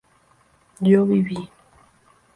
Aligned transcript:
yo 0.89 1.03
viví 1.09 1.47